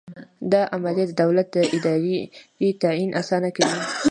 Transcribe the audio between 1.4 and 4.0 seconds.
د دارایۍ تعین اسانه کوي.